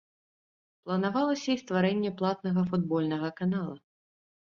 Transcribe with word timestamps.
Планавалася 0.87 1.49
і 1.55 1.61
стварэнне 1.65 2.11
платнага 2.19 2.61
футбольнага 2.73 3.35
канала. 3.41 3.75